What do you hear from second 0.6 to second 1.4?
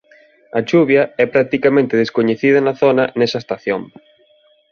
chuvia é